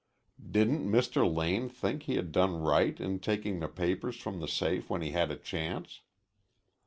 [0.49, 1.31] Didn't Mr.
[1.31, 5.11] Lane think he had done right in taking the papers from the safe when he
[5.11, 6.01] had a chance?